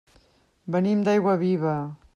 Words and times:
Venim 0.77 1.05
d'Aiguaviva. 1.09 1.77